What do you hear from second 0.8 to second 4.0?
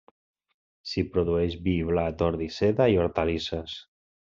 S'hi produeix vi, blat, ordi, seda i hortalisses.